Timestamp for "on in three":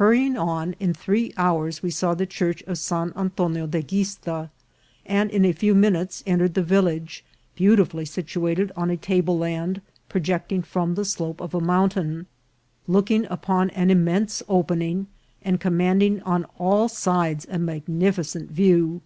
0.38-1.30